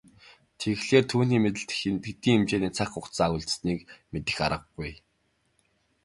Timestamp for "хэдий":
2.05-2.33